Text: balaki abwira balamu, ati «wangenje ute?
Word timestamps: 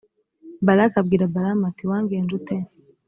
balaki 0.65 0.97
abwira 0.99 1.31
balamu, 1.33 1.63
ati 1.71 1.83
«wangenje 1.89 2.31
ute? 2.39 2.55